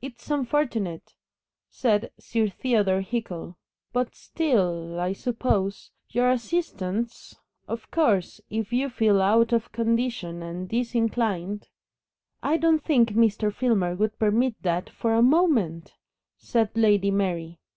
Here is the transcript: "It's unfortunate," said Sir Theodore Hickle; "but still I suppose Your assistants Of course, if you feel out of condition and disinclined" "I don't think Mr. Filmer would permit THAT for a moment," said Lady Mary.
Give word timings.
"It's 0.00 0.30
unfortunate," 0.30 1.16
said 1.68 2.12
Sir 2.16 2.48
Theodore 2.48 3.00
Hickle; 3.00 3.56
"but 3.92 4.14
still 4.14 5.00
I 5.00 5.12
suppose 5.12 5.90
Your 6.10 6.30
assistants 6.30 7.34
Of 7.66 7.90
course, 7.90 8.40
if 8.48 8.72
you 8.72 8.88
feel 8.88 9.20
out 9.20 9.52
of 9.52 9.72
condition 9.72 10.44
and 10.44 10.68
disinclined" 10.68 11.70
"I 12.40 12.56
don't 12.56 12.84
think 12.84 13.14
Mr. 13.14 13.52
Filmer 13.52 13.96
would 13.96 14.16
permit 14.16 14.54
THAT 14.62 14.90
for 14.90 15.12
a 15.12 15.22
moment," 15.22 15.94
said 16.36 16.68
Lady 16.76 17.10
Mary. 17.10 17.58